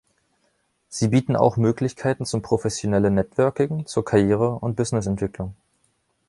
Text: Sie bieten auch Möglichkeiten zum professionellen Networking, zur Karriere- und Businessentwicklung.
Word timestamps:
Sie 0.89 1.09
bieten 1.09 1.35
auch 1.35 1.57
Möglichkeiten 1.57 2.25
zum 2.25 2.41
professionellen 2.41 3.13
Networking, 3.13 3.85
zur 3.85 4.03
Karriere- 4.03 4.55
und 4.55 4.75
Businessentwicklung. 4.75 5.53